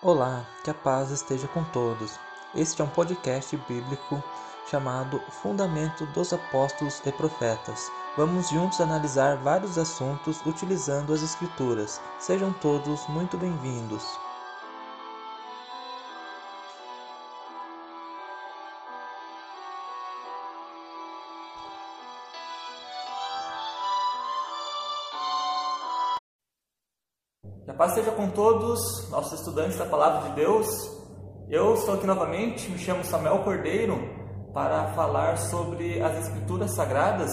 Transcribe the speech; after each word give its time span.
Olá, 0.00 0.46
que 0.62 0.70
a 0.70 0.74
paz 0.74 1.10
esteja 1.10 1.48
com 1.48 1.64
todos. 1.64 2.20
Este 2.54 2.80
é 2.80 2.84
um 2.84 2.88
podcast 2.88 3.56
bíblico 3.68 4.22
chamado 4.70 5.20
Fundamento 5.42 6.06
dos 6.06 6.32
Apóstolos 6.32 7.02
e 7.04 7.10
Profetas. 7.10 7.90
Vamos 8.16 8.48
juntos 8.48 8.80
analisar 8.80 9.38
vários 9.38 9.76
assuntos 9.76 10.40
utilizando 10.46 11.12
as 11.12 11.24
Escrituras. 11.24 12.00
Sejam 12.20 12.52
todos 12.52 13.08
muito 13.08 13.36
bem-vindos. 13.36 14.04
Que 27.68 27.72
a 27.72 27.74
paz 27.74 27.92
seja 27.92 28.10
com 28.12 28.30
todos, 28.30 29.10
nossos 29.10 29.40
estudantes 29.40 29.76
da 29.76 29.84
Palavra 29.84 30.30
de 30.30 30.36
Deus. 30.36 30.66
Eu 31.50 31.74
estou 31.74 31.96
aqui 31.96 32.06
novamente, 32.06 32.70
me 32.70 32.78
chamo 32.78 33.04
Samuel 33.04 33.40
Cordeiro, 33.40 34.08
para 34.54 34.86
falar 34.94 35.36
sobre 35.36 36.00
as 36.00 36.16
Escrituras 36.16 36.74
Sagradas. 36.74 37.30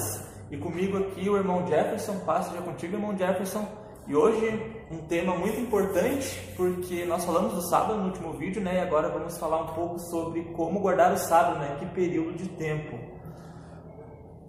E 0.51 0.57
comigo 0.57 0.97
aqui 0.97 1.29
o 1.29 1.37
irmão 1.37 1.65
Jefferson, 1.65 2.19
paz 2.25 2.47
seja 2.47 2.61
contigo, 2.61 2.95
irmão 2.95 3.17
Jefferson. 3.17 3.65
E 4.09 4.13
hoje 4.13 4.85
um 4.91 4.97
tema 5.07 5.37
muito 5.37 5.57
importante, 5.57 6.53
porque 6.57 7.05
nós 7.05 7.23
falamos 7.23 7.53
do 7.53 7.61
sábado 7.69 7.97
no 7.97 8.07
último 8.07 8.33
vídeo, 8.33 8.61
né? 8.61 8.75
E 8.75 8.79
agora 8.79 9.07
vamos 9.07 9.37
falar 9.37 9.61
um 9.61 9.73
pouco 9.73 9.97
sobre 9.99 10.43
como 10.53 10.81
guardar 10.81 11.13
o 11.13 11.17
sábado, 11.17 11.59
né? 11.59 11.77
Que 11.79 11.85
período 11.85 12.33
de 12.35 12.49
tempo. 12.49 12.99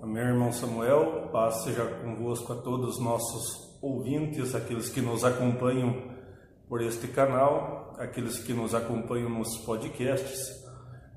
Amém, 0.02 0.24
irmão 0.24 0.50
Samuel. 0.52 1.28
Paz 1.30 1.62
seja 1.62 1.84
convosco 2.02 2.52
a 2.54 2.56
todos 2.56 2.96
os 2.96 3.00
nossos 3.00 3.65
ouvintes, 3.86 4.54
aqueles 4.54 4.88
que 4.88 5.00
nos 5.00 5.24
acompanham 5.24 6.02
por 6.68 6.82
este 6.82 7.06
canal, 7.06 7.94
aqueles 7.98 8.38
que 8.38 8.52
nos 8.52 8.74
acompanham 8.74 9.30
nos 9.30 9.56
podcasts. 9.58 10.64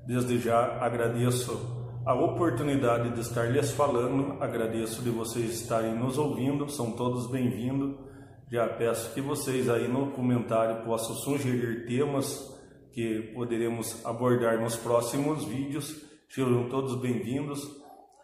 Desde 0.06 0.38
já 0.38 0.78
agradeço 0.80 1.52
a 2.06 2.14
oportunidade 2.14 3.10
de 3.10 3.20
estar 3.20 3.50
lhes 3.50 3.72
falando, 3.72 4.40
agradeço 4.40 5.02
de 5.02 5.10
vocês 5.10 5.60
estarem 5.60 5.94
nos 5.94 6.16
ouvindo, 6.16 6.70
são 6.70 6.92
todos 6.92 7.26
bem-vindos. 7.26 7.96
Já 8.50 8.68
peço 8.68 9.12
que 9.12 9.20
vocês 9.20 9.68
aí 9.68 9.88
no 9.88 10.12
comentário 10.12 10.84
possam 10.84 11.14
sugerir 11.16 11.86
temas 11.86 12.56
que 12.92 13.32
poderemos 13.34 14.04
abordar 14.04 14.60
nos 14.60 14.76
próximos 14.76 15.44
vídeos. 15.44 16.04
Sejam 16.28 16.68
todos 16.68 17.00
bem-vindos. 17.00 17.79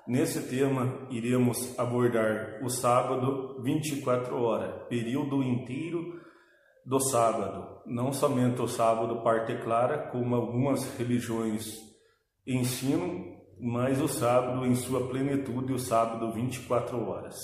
Nesse 0.07 0.41
tema, 0.43 1.09
iremos 1.11 1.77
abordar 1.77 2.61
o 2.63 2.71
sábado 2.71 3.61
24 3.63 4.41
horas, 4.41 4.87
período 4.89 5.43
inteiro 5.43 6.21
do 6.85 7.01
sábado. 7.01 7.81
Não 7.85 8.13
somente 8.13 8.63
o 8.63 8.69
sábado 8.69 9.23
parte 9.25 9.57
clara, 9.57 10.09
como 10.13 10.37
algumas 10.37 10.97
religiões 10.97 11.75
ensinam, 12.47 13.25
mas 13.61 14.01
o 14.01 14.07
sábado 14.07 14.65
em 14.65 14.77
sua 14.77 15.09
plenitude, 15.09 15.73
o 15.73 15.79
sábado 15.79 16.33
24 16.33 16.97
horas. 17.09 17.35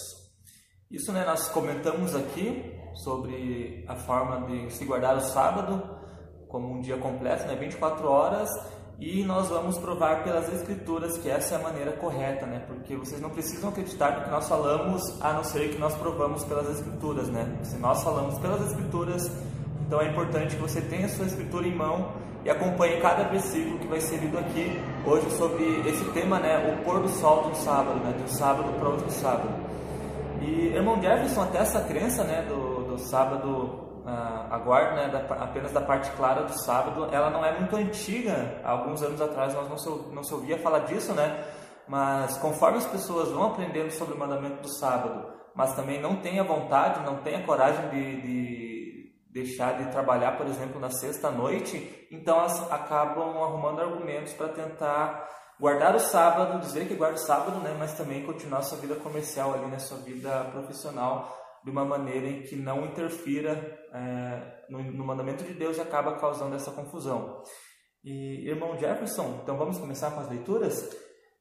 Isso, 0.89 1.11
né, 1.11 1.25
nós 1.25 1.49
comentamos 1.49 2.15
aqui 2.15 2.79
sobre 3.03 3.85
a 3.89 3.97
forma 3.97 4.47
de 4.47 4.73
se 4.73 4.85
guardar 4.85 5.17
o 5.17 5.21
sábado 5.21 5.83
como 6.49 6.77
um 6.77 6.81
dia 6.81 6.99
completo, 6.99 7.45
né, 7.47 7.57
24 7.57 8.07
horas, 8.09 8.49
e 9.05 9.25
nós 9.25 9.49
vamos 9.49 9.77
provar 9.79 10.23
pelas 10.23 10.49
escrituras 10.53 11.19
que 11.19 11.29
essa 11.29 11.57
é 11.57 11.59
a 11.59 11.61
maneira 11.61 11.91
correta, 11.91 12.47
né? 12.47 12.63
Porque 12.69 12.95
vocês 12.95 13.21
não 13.21 13.31
precisam 13.31 13.71
acreditar 13.71 14.17
no 14.17 14.25
que 14.25 14.31
nós 14.31 14.49
falamos, 14.49 15.21
a 15.21 15.33
não 15.33 15.43
ser 15.43 15.71
que 15.71 15.79
nós 15.79 15.93
provamos 15.97 16.45
pelas 16.45 16.71
escrituras, 16.71 17.27
né? 17.29 17.45
Se 17.65 17.77
nós 17.79 18.01
falamos 18.05 18.39
pelas 18.39 18.65
escrituras, 18.65 19.29
então 19.85 20.01
é 20.01 20.09
importante 20.09 20.55
que 20.55 20.63
você 20.63 20.81
tenha 20.81 21.07
a 21.07 21.09
sua 21.09 21.27
escritura 21.27 21.67
em 21.67 21.75
mão 21.75 22.13
e 22.45 22.51
acompanhe 22.51 23.01
cada 23.01 23.25
versículo 23.25 23.77
que 23.81 23.89
vai 23.89 24.01
ser 24.01 24.19
lido 24.19 24.39
aqui 24.39 24.81
hoje 25.05 25.29
sobre 25.33 25.65
esse 25.89 26.05
tema, 26.13 26.39
né? 26.39 26.73
O 26.73 26.85
pôr 26.85 27.01
do 27.01 27.09
sol 27.09 27.49
um 27.49 27.55
sábado, 27.57 27.99
né? 27.99 28.15
Um 28.23 28.29
sábado 28.29 28.73
para 28.79 28.89
outro 28.89 29.11
sábado. 29.11 29.51
E 30.41 30.75
irmão 30.77 31.03
Jefferson, 31.03 31.43
até 31.43 31.59
essa 31.59 31.81
crença, 31.81 32.23
né? 32.23 32.43
Do, 32.49 32.93
do 32.93 32.99
sábado 32.99 33.81
a 34.05 34.59
guarda 34.59 34.97
né, 34.97 35.09
da, 35.09 35.35
apenas 35.37 35.73
da 35.73 35.81
parte 35.81 36.11
clara 36.13 36.43
do 36.43 36.53
sábado, 36.65 37.09
ela 37.13 37.31
não 37.31 37.45
é 37.45 37.59
muito 37.59 37.77
antiga. 37.77 38.61
Há 38.65 38.71
alguns 38.71 39.03
anos 39.03 39.21
atrás 39.21 39.55
nós 39.55 39.69
não 39.69 39.79
se, 39.79 39.89
não 40.13 40.25
se 40.25 40.35
ouvia 40.35 40.59
falar 40.59 40.81
disso, 40.81 41.13
né? 41.13 41.45
Mas 41.87 42.37
conforme 42.39 42.79
as 42.79 42.87
pessoas 42.87 43.31
vão 43.31 43.45
aprendendo 43.45 43.91
sobre 43.93 44.15
o 44.15 44.19
mandamento 44.19 44.63
do 44.63 44.69
sábado, 44.69 45.33
mas 45.55 45.75
também 45.75 46.01
não 46.01 46.17
têm 46.17 46.41
a 46.41 46.45
vontade, 46.45 47.05
não 47.05 47.19
têm 47.19 47.37
a 47.37 47.45
coragem 47.45 47.89
de, 47.91 48.23
de 48.23 49.13
deixar 49.31 49.79
de 49.79 49.91
trabalhar, 49.91 50.37
por 50.37 50.47
exemplo, 50.47 50.81
na 50.81 50.91
sexta-noite, 50.91 52.07
então 52.11 52.39
elas 52.39 52.73
acabam 52.73 53.43
arrumando 53.43 53.81
argumentos 53.81 54.33
para 54.33 54.49
tentar 54.49 55.29
guardar 55.61 55.95
o 55.95 56.01
sábado, 56.01 56.61
dizer 56.61 56.89
que 56.89 56.95
guarda 56.95 57.17
o 57.17 57.21
sábado, 57.21 57.59
né? 57.59 57.75
Mas 57.79 57.93
também 57.95 58.25
continuar 58.25 58.63
sua 58.63 58.79
vida 58.79 58.97
comercial 58.97 59.55
ali, 59.55 59.67
né? 59.67 59.79
Sua 59.79 59.99
vida 59.99 60.49
profissional 60.53 61.42
de 61.65 61.71
uma 61.71 61.85
maneira 61.85 62.29
em 62.29 62.43
que 62.43 62.57
não 62.57 62.87
interfira 62.87 63.53
é, 63.93 64.65
no, 64.69 64.83
no, 64.83 65.05
mandamento 65.05 65.45
de 65.45 65.55
Deus 65.55 65.77
e 65.77 65.81
acaba 65.81 66.19
causando 66.19 66.55
essa 66.55 66.73
confusão. 66.73 67.43
E 68.05 68.49
irmão 68.49 68.77
Jefferson, 68.77 69.41
então 69.43 69.57
vamos 69.57 69.79
começar 69.79 70.11
com 70.11 70.21
as 70.21 70.29
leituras? 70.29 70.91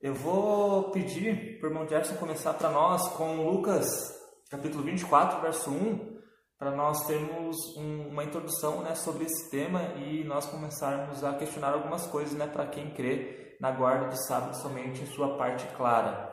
Eu 0.01 0.13
vou 0.13 0.91
pedir 0.91 1.59
para 1.59 1.67
o 1.67 1.71
irmão 1.71 1.87
Jefferson 1.87 2.15
começar 2.15 2.53
para 2.53 2.69
nós 2.69 3.07
com 3.09 3.49
Lucas, 3.49 4.13
capítulo 4.49 4.83
24, 4.83 5.41
verso 5.41 5.71
1, 5.71 6.19
para 6.59 6.71
nós 6.71 7.07
termos 7.07 7.57
um, 7.75 8.09
uma 8.09 8.23
introdução 8.23 8.83
né, 8.83 8.93
sobre 8.93 9.25
esse 9.25 9.49
tema 9.49 9.81
e 9.95 10.23
nós 10.23 10.45
começarmos 10.45 11.23
a 11.23 11.33
questionar 11.33 11.73
algumas 11.73 12.05
coisas 12.05 12.35
né, 12.35 12.45
para 12.45 12.67
quem 12.67 12.91
crê 12.91 13.57
na 13.59 13.71
guarda 13.71 14.09
do 14.09 14.17
sábado 14.27 14.55
somente 14.55 15.01
em 15.01 15.07
sua 15.07 15.37
parte 15.37 15.65
clara. 15.75 16.31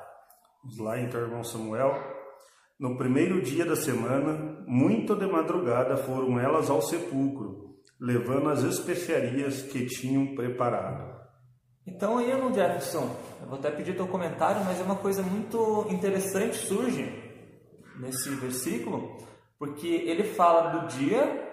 Vamos 0.62 0.78
lá 0.78 1.00
então, 1.00 1.20
irmão 1.20 1.42
Samuel. 1.42 2.17
No 2.78 2.96
primeiro 2.96 3.42
dia 3.42 3.64
da 3.64 3.74
semana, 3.74 4.62
muito 4.64 5.16
de 5.16 5.26
madrugada 5.26 5.96
foram 5.96 6.38
elas 6.38 6.70
ao 6.70 6.80
sepulcro, 6.80 7.74
levando 8.00 8.50
as 8.50 8.62
especiarias 8.62 9.62
que 9.62 9.84
tinham 9.86 10.36
preparado. 10.36 11.18
Então 11.84 12.20
irmão 12.20 12.54
Jefferson, 12.54 13.16
eu 13.40 13.48
vou 13.48 13.58
até 13.58 13.72
pedir 13.72 13.96
teu 13.96 14.06
comentário, 14.06 14.64
mas 14.64 14.78
é 14.78 14.84
uma 14.84 14.94
coisa 14.94 15.22
muito 15.22 15.88
interessante 15.90 16.54
surge 16.54 17.12
nesse 17.98 18.30
versículo, 18.36 19.16
porque 19.58 19.88
ele 19.88 20.22
fala 20.22 20.78
do 20.78 20.86
dia 20.86 21.48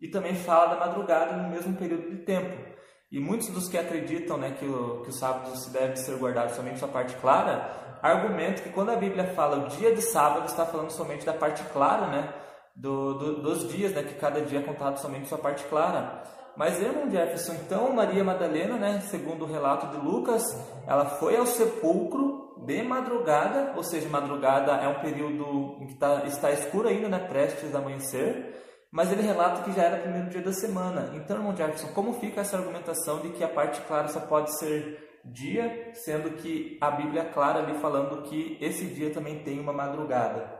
e 0.00 0.08
também 0.08 0.34
fala 0.34 0.74
da 0.74 0.86
madrugada 0.86 1.36
no 1.36 1.48
mesmo 1.48 1.76
período 1.76 2.10
de 2.10 2.24
tempo. 2.24 2.75
E 3.10 3.20
muitos 3.20 3.48
dos 3.48 3.68
que 3.68 3.78
acreditam 3.78 4.36
né, 4.36 4.56
que, 4.58 4.64
o, 4.64 5.02
que 5.02 5.10
o 5.10 5.12
sábado 5.12 5.56
se 5.56 5.70
deve 5.70 5.96
ser 5.96 6.16
guardado 6.16 6.54
somente 6.54 6.80
sua 6.80 6.88
parte 6.88 7.14
clara, 7.16 7.98
argumento 8.02 8.62
que 8.62 8.70
quando 8.70 8.90
a 8.90 8.96
Bíblia 8.96 9.32
fala 9.34 9.64
o 9.64 9.68
dia 9.68 9.94
de 9.94 10.02
sábado, 10.02 10.46
está 10.46 10.66
falando 10.66 10.90
somente 10.90 11.24
da 11.24 11.32
parte 11.32 11.62
clara, 11.72 12.08
né? 12.08 12.34
Do, 12.74 13.14
do, 13.14 13.42
dos 13.42 13.68
dias, 13.68 13.92
né? 13.92 14.02
Que 14.02 14.14
cada 14.14 14.40
dia 14.40 14.58
é 14.58 14.62
contado 14.62 14.98
somente 14.98 15.28
sua 15.28 15.38
parte 15.38 15.64
clara. 15.64 16.22
Mas 16.56 16.80
irmão 16.80 17.10
Jefferson, 17.10 17.52
então 17.54 17.92
Maria 17.92 18.24
Madalena, 18.24 18.76
né? 18.76 19.00
Segundo 19.08 19.44
o 19.44 19.48
relato 19.48 19.86
de 19.88 20.04
Lucas, 20.04 20.42
ela 20.86 21.04
foi 21.04 21.36
ao 21.36 21.46
sepulcro 21.46 22.54
de 22.64 22.82
madrugada, 22.82 23.74
ou 23.76 23.84
seja, 23.84 24.08
madrugada 24.08 24.72
é 24.72 24.88
um 24.88 25.00
período 25.00 25.76
em 25.80 25.86
que 25.86 25.94
tá, 25.94 26.24
está 26.26 26.50
escuro 26.50 26.88
ainda, 26.88 27.08
né? 27.08 27.18
Prestes 27.20 27.74
a 27.74 27.78
amanhecer. 27.78 28.65
Mas 28.90 29.12
ele 29.12 29.22
relata 29.22 29.62
que 29.62 29.72
já 29.72 29.82
era 29.82 29.98
o 29.98 30.02
primeiro 30.02 30.30
dia 30.30 30.42
da 30.42 30.52
semana. 30.52 31.12
Então, 31.14 31.36
irmão 31.36 31.56
Jefferson, 31.56 31.88
como 31.88 32.14
fica 32.14 32.40
essa 32.40 32.56
argumentação 32.56 33.20
de 33.20 33.30
que 33.30 33.44
a 33.44 33.48
parte 33.48 33.80
clara 33.82 34.08
só 34.08 34.20
pode 34.20 34.56
ser 34.58 35.06
dia, 35.24 35.90
sendo 35.92 36.30
que 36.36 36.78
a 36.80 36.90
Bíblia 36.90 37.22
é 37.22 37.32
clara 37.32 37.60
ali 37.60 37.78
falando 37.78 38.22
que 38.22 38.56
esse 38.60 38.86
dia 38.86 39.10
também 39.10 39.42
tem 39.42 39.58
uma 39.58 39.72
madrugada. 39.72 40.54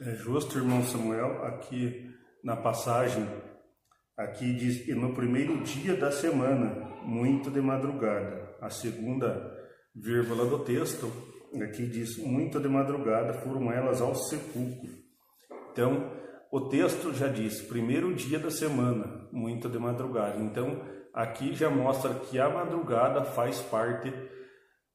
É 0.00 0.14
justo, 0.14 0.58
irmão 0.58 0.82
Samuel, 0.82 1.44
aqui 1.44 2.10
na 2.42 2.56
passagem, 2.56 3.26
aqui 4.16 4.54
diz 4.54 4.84
que 4.84 4.94
no 4.94 5.14
primeiro 5.14 5.62
dia 5.62 5.96
da 5.96 6.10
semana, 6.10 6.90
muito 7.02 7.50
de 7.50 7.60
madrugada. 7.60 8.56
A 8.60 8.70
segunda 8.70 9.58
vírgula 9.94 10.44
do 10.46 10.64
texto, 10.64 11.10
aqui 11.62 11.86
diz 11.86 12.16
muito 12.18 12.60
de 12.60 12.68
madrugada 12.68 13.34
foram 13.40 13.72
elas 13.72 14.00
ao 14.00 14.14
sepulcro. 14.14 14.90
Então, 15.72 16.10
o 16.50 16.62
texto 16.68 17.12
já 17.14 17.28
diz 17.28 17.62
primeiro 17.62 18.14
dia 18.14 18.38
da 18.38 18.50
semana, 18.50 19.28
muito 19.30 19.68
de 19.68 19.78
madrugada. 19.78 20.40
Então, 20.40 20.80
aqui 21.14 21.54
já 21.54 21.70
mostra 21.70 22.12
que 22.14 22.38
a 22.38 22.48
madrugada 22.48 23.24
faz 23.24 23.60
parte 23.60 24.12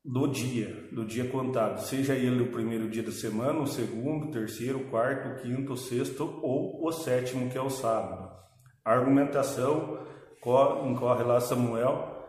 do 0.04 0.28
dia, 0.28 0.90
do 0.92 1.06
dia 1.06 1.28
contado, 1.30 1.80
seja 1.80 2.14
ele 2.14 2.44
o 2.44 2.52
primeiro 2.52 2.90
dia 2.90 3.02
da 3.02 3.12
semana, 3.12 3.60
o 3.60 3.68
segundo, 3.68 4.32
terceiro, 4.32 4.82
quarto, 4.92 5.42
quinto, 5.42 5.76
sexto 5.76 6.40
ou 6.44 6.86
o 6.86 6.92
sétimo, 6.92 7.50
que 7.50 7.58
é 7.58 7.62
o 7.62 7.70
sábado. 7.70 8.32
A 8.84 8.92
argumentação 8.92 10.06
incorre 10.86 11.24
lá 11.24 11.40
Samuel, 11.40 12.28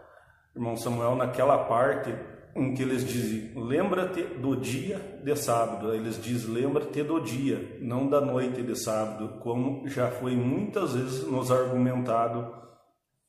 irmão 0.54 0.76
Samuel, 0.76 1.16
naquela 1.16 1.64
parte 1.64 2.14
em 2.56 2.74
que 2.74 2.82
eles 2.82 3.06
dizem, 3.06 3.52
lembra-te 3.54 4.22
do 4.22 4.56
dia 4.56 5.20
de 5.22 5.36
sábado. 5.36 5.94
Eles 5.94 6.20
dizem, 6.22 6.54
lembra-te 6.54 7.02
do 7.02 7.20
dia, 7.20 7.78
não 7.80 8.08
da 8.08 8.20
noite 8.20 8.62
de 8.62 8.76
sábado, 8.76 9.38
como 9.40 9.86
já 9.88 10.10
foi 10.10 10.34
muitas 10.34 10.94
vezes 10.94 11.26
nos 11.26 11.50
argumentado 11.50 12.52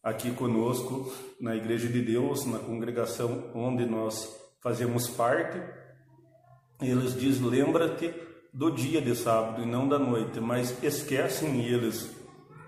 aqui 0.03 0.31
conosco 0.31 1.12
na 1.39 1.56
Igreja 1.56 1.88
de 1.88 2.01
Deus, 2.01 2.45
na 2.45 2.59
congregação 2.59 3.51
onde 3.53 3.85
nós 3.85 4.33
fazemos 4.62 5.07
parte. 5.07 5.62
Eles 6.81 7.13
dizem: 7.19 7.47
lembra-te 7.47 8.13
do 8.53 8.71
dia 8.71 9.01
de 9.01 9.15
sábado 9.15 9.62
e 9.62 9.65
não 9.65 9.88
da 9.88 10.00
noite, 10.00 10.39
mas 10.39 10.81
esquecem 10.83 11.65
eles 11.65 12.15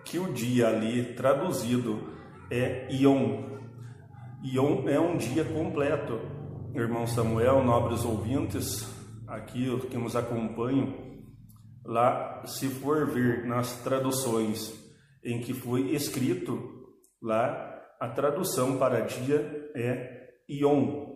que 0.04 0.20
o 0.20 0.34
dia 0.34 0.68
ali 0.68 1.14
traduzido 1.14 2.00
é 2.50 2.88
Ion. 2.92 3.44
Ion 4.44 4.88
é 4.88 5.00
um 5.00 5.18
dia 5.18 5.44
completo. 5.44 6.39
Irmão 6.76 7.08
Samuel, 7.08 7.64
nobres 7.64 8.06
ouvintes, 8.06 8.88
aqui 9.28 9.76
que 9.90 9.98
nos 9.98 10.16
acompanham, 10.16 10.94
lá, 11.84 12.44
se 12.46 12.68
for 12.70 13.08
ver 13.08 13.46
nas 13.46 13.82
traduções 13.82 14.74
em 15.24 15.42
que 15.42 15.54
foi 15.54 15.94
escrito, 15.96 16.60
lá 17.22 17.76
a 18.00 18.08
tradução 18.08 18.78
para 18.78 19.02
dia 19.02 19.72
é 19.76 20.30
Ion. 20.48 21.10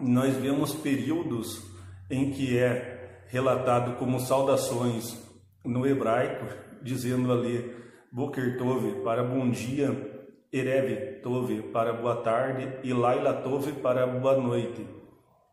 Nós 0.00 0.34
vemos 0.36 0.74
períodos 0.74 1.62
em 2.10 2.32
que 2.32 2.58
é 2.58 3.22
relatado 3.28 3.96
como 3.96 4.18
saudações 4.18 5.16
no 5.64 5.86
hebraico, 5.86 6.46
dizendo 6.82 7.32
ali 7.32 7.74
Boker 8.12 8.58
Tov 8.58 9.02
para 9.04 9.22
bom 9.22 9.48
dia, 9.50 10.17
Erev 10.52 11.20
Tov 11.22 11.62
para 11.72 11.92
boa 11.92 12.16
tarde 12.22 12.72
e 12.82 12.92
Laila 12.94 13.34
Tov 13.34 13.70
para 13.82 14.06
boa 14.06 14.36
noite. 14.36 14.86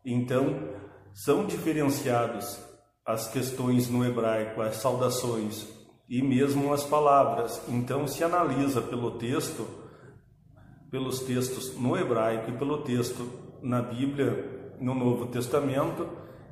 Então, 0.04 0.70
são 1.12 1.44
diferenciados 1.44 2.58
as 3.04 3.28
questões 3.28 3.90
no 3.90 4.04
hebraico, 4.04 4.62
as 4.62 4.76
saudações 4.76 5.68
e 6.08 6.22
mesmo 6.22 6.72
as 6.72 6.82
palavras. 6.82 7.60
Então, 7.68 8.06
se 8.06 8.24
analisa 8.24 8.80
pelo 8.80 9.18
texto, 9.18 9.66
pelos 10.90 11.20
textos 11.20 11.78
no 11.78 11.96
hebraico 11.96 12.50
e 12.50 12.56
pelo 12.56 12.78
texto 12.78 13.28
na 13.62 13.82
Bíblia, 13.82 14.74
no 14.80 14.94
Novo 14.94 15.26
Testamento, 15.26 16.08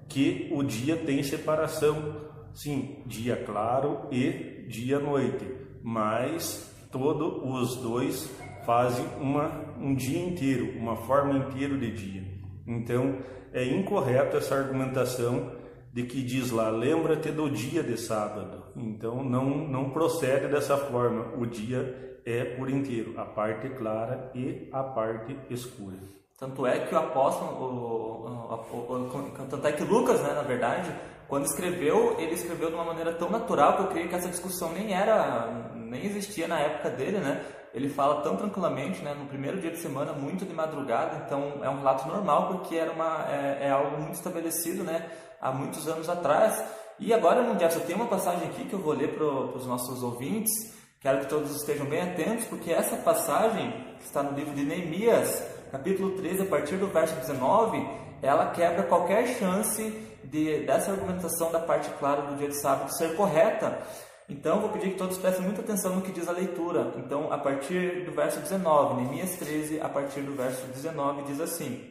que 0.08 0.50
o 0.52 0.62
dia 0.62 0.96
tem 0.96 1.22
separação, 1.22 2.20
sim, 2.52 3.02
dia 3.06 3.36
claro 3.36 4.06
e 4.10 4.66
dia 4.68 4.98
noite, 4.98 5.46
mas 5.82 6.73
todos 6.94 7.42
os 7.42 7.76
dois 7.78 8.30
fazem 8.64 9.04
uma, 9.20 9.50
um 9.80 9.96
dia 9.96 10.24
inteiro, 10.24 10.78
uma 10.78 10.94
forma 10.94 11.36
inteira 11.36 11.76
de 11.76 11.90
dia. 11.90 12.22
Então, 12.64 13.18
é 13.52 13.64
incorreta 13.64 14.36
essa 14.36 14.54
argumentação 14.54 15.50
de 15.92 16.04
que 16.04 16.22
diz 16.22 16.52
lá, 16.52 16.70
lembra-te 16.70 17.32
do 17.32 17.50
dia 17.50 17.82
de 17.82 17.96
sábado. 17.96 18.62
Então, 18.76 19.24
não, 19.24 19.44
não 19.68 19.90
procede 19.90 20.46
dessa 20.46 20.76
forma. 20.76 21.34
O 21.36 21.44
dia 21.46 22.20
é 22.24 22.44
por 22.44 22.70
inteiro, 22.70 23.14
a 23.18 23.24
parte 23.24 23.68
clara 23.70 24.30
e 24.32 24.68
a 24.72 24.84
parte 24.84 25.36
escura. 25.50 25.98
Tanto 26.38 26.64
é 26.64 26.78
que 26.78 26.94
o 26.94 26.98
apóstolo, 26.98 27.50
o, 27.50 28.26
o, 28.26 28.92
o, 28.92 29.46
tanto 29.48 29.66
é 29.66 29.72
que 29.72 29.82
Lucas, 29.82 30.22
né, 30.22 30.32
na 30.32 30.42
verdade, 30.42 30.92
quando 31.28 31.46
escreveu, 31.46 32.16
ele 32.18 32.34
escreveu 32.34 32.68
de 32.68 32.74
uma 32.74 32.84
maneira 32.84 33.12
tão 33.12 33.30
natural 33.30 33.76
que 33.76 33.82
eu 33.82 33.86
creio 33.88 34.08
que 34.08 34.14
essa 34.14 34.28
discussão 34.28 34.72
nem 34.72 34.92
era, 34.92 35.70
nem 35.74 36.04
existia 36.04 36.46
na 36.46 36.58
época 36.60 36.90
dele, 36.90 37.18
né? 37.18 37.44
Ele 37.72 37.88
fala 37.88 38.22
tão 38.22 38.36
tranquilamente, 38.36 39.02
né? 39.02 39.14
No 39.14 39.26
primeiro 39.26 39.60
dia 39.60 39.70
de 39.70 39.78
semana, 39.78 40.12
muito 40.12 40.44
de 40.44 40.54
madrugada, 40.54 41.24
então 41.26 41.60
é 41.62 41.68
um 41.68 41.78
relato 41.78 42.06
normal 42.06 42.48
porque 42.48 42.76
era 42.76 42.92
uma, 42.92 43.26
é, 43.28 43.66
é 43.66 43.70
algo 43.70 44.00
muito 44.00 44.14
estabelecido, 44.14 44.84
né? 44.84 45.10
Há 45.40 45.50
muitos 45.50 45.88
anos 45.88 46.08
atrás. 46.08 46.62
E 46.98 47.12
agora, 47.12 47.40
irmão 47.40 47.58
Jefferson, 47.58 47.86
tem 47.86 47.96
uma 47.96 48.06
passagem 48.06 48.48
aqui 48.48 48.64
que 48.66 48.72
eu 48.72 48.78
vou 48.78 48.92
ler 48.92 49.14
para 49.14 49.24
os 49.24 49.66
nossos 49.66 50.02
ouvintes. 50.02 50.52
Quero 51.00 51.20
que 51.20 51.26
todos 51.26 51.54
estejam 51.56 51.86
bem 51.86 52.00
atentos, 52.00 52.44
porque 52.46 52.70
essa 52.70 52.96
passagem 52.96 53.72
que 53.98 54.04
está 54.04 54.22
no 54.22 54.36
livro 54.38 54.54
de 54.54 54.64
Neemias, 54.64 55.42
capítulo 55.74 56.12
13, 56.12 56.42
a 56.42 56.46
partir 56.46 56.76
do 56.76 56.86
verso 56.86 57.16
19, 57.16 57.84
ela 58.22 58.52
quebra 58.52 58.84
qualquer 58.84 59.26
chance 59.26 59.82
de, 60.22 60.60
dessa 60.60 60.92
argumentação 60.92 61.50
da 61.50 61.58
parte 61.58 61.90
clara 61.98 62.22
do 62.22 62.36
dia 62.36 62.46
de 62.46 62.60
sábado 62.60 62.96
ser 62.96 63.16
correta. 63.16 63.80
Então, 64.28 64.60
vou 64.60 64.70
pedir 64.70 64.90
que 64.90 64.96
todos 64.96 65.18
prestem 65.18 65.44
muita 65.44 65.62
atenção 65.62 65.96
no 65.96 66.02
que 66.02 66.12
diz 66.12 66.28
a 66.28 66.32
leitura. 66.32 66.92
Então, 66.96 67.32
a 67.32 67.38
partir 67.38 68.04
do 68.04 68.12
verso 68.12 68.38
19, 68.38 69.02
Neemias 69.02 69.34
13, 69.36 69.80
a 69.80 69.88
partir 69.88 70.20
do 70.20 70.36
verso 70.36 70.64
19, 70.68 71.24
diz 71.24 71.40
assim: 71.40 71.90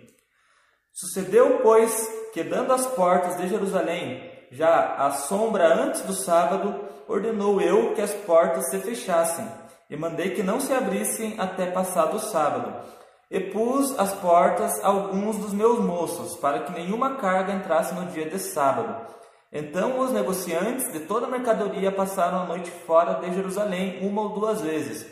Sucedeu, 0.94 1.60
pois, 1.62 2.10
que 2.34 2.42
dando 2.42 2.72
as 2.72 2.88
portas 2.88 3.36
de 3.36 3.50
Jerusalém, 3.50 4.32
já 4.50 4.96
à 4.96 5.12
sombra 5.12 5.68
antes 5.68 6.02
do 6.04 6.14
sábado, 6.14 6.74
ordenou 7.06 7.60
eu 7.60 7.94
que 7.94 8.02
as 8.02 8.14
portas 8.14 8.70
se 8.70 8.80
fechassem, 8.80 9.46
e 9.90 9.98
mandei 9.98 10.30
que 10.30 10.42
não 10.42 10.62
se 10.62 10.72
abrissem 10.72 11.36
até 11.38 11.66
passado 11.66 12.16
o 12.16 12.20
sábado 12.20 12.93
e 13.34 13.40
pus 13.40 13.98
às 14.00 14.14
portas 14.14 14.72
alguns 14.84 15.38
dos 15.38 15.54
meus 15.54 15.80
moços, 15.80 16.36
para 16.36 16.60
que 16.60 16.72
nenhuma 16.72 17.16
carga 17.16 17.52
entrasse 17.52 17.96
no 17.96 18.06
dia 18.06 18.30
de 18.30 18.38
sábado. 18.38 19.08
Então 19.52 20.00
os 20.00 20.12
negociantes 20.12 20.94
de 20.94 21.00
toda 21.00 21.26
a 21.26 21.30
mercadoria 21.30 21.92
passaram 21.92 22.44
a 22.44 22.46
noite 22.46 22.70
fora 22.86 23.16
de 23.16 23.34
Jerusalém 23.34 24.08
uma 24.08 24.22
ou 24.22 24.30
duas 24.30 24.62
vezes. 24.62 25.08